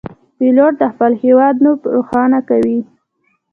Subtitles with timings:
[0.37, 2.79] پیلوټ د خپل هیواد نوم روښانه کوي.